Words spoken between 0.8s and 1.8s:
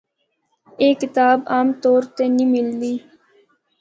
اے کتاب عام